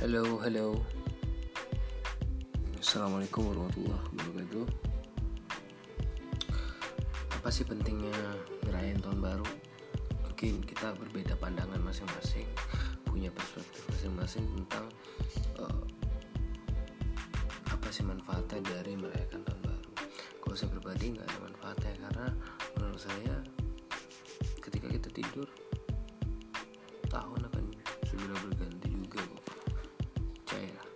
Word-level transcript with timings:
Halo, 0.00 0.40
halo. 0.40 0.80
Assalamualaikum 2.80 3.52
warahmatullahi 3.52 4.00
wabarakatuh. 4.00 4.64
Apa 7.36 7.52
sih 7.52 7.68
pentingnya 7.68 8.08
ngerayain 8.64 8.96
tahun 9.04 9.20
baru? 9.20 9.44
Mungkin 10.24 10.64
kita 10.64 10.96
berbeda 10.96 11.36
pandangan 11.36 11.84
masing-masing, 11.84 12.48
punya 13.04 13.28
perspektif 13.28 13.84
masing-masing 13.92 14.48
tentang 14.64 14.88
uh, 15.60 15.84
apa 17.68 17.92
sih 17.92 18.00
manfaatnya 18.00 18.56
dari 18.72 18.96
merayakan 18.96 19.44
tahun 19.44 19.60
baru. 19.68 19.90
Kalau 20.40 20.56
saya 20.56 20.72
pribadi 20.80 21.12
nggak 21.12 21.28
ada 21.28 21.38
manfaatnya 21.44 21.92
karena 22.08 22.26
menurut 22.72 23.00
saya 23.04 23.36
ketika 24.64 24.88
kita 24.96 25.08
tidur 25.12 25.48
tahun 27.12 27.44
akan 27.52 27.64
segera 28.08 28.36
berganti 28.48 28.79
Damn. 30.50 30.89